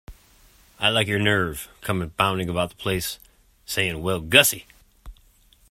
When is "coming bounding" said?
1.81-2.49